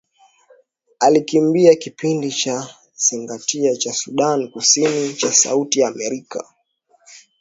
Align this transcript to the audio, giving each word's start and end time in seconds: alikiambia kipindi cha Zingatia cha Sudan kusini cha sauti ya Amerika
alikiambia 0.99 1.75
kipindi 1.75 2.31
cha 2.31 2.69
Zingatia 2.95 3.75
cha 3.75 3.93
Sudan 3.93 4.51
kusini 4.51 5.13
cha 5.13 5.31
sauti 5.33 5.79
ya 5.79 5.87
Amerika 5.87 6.47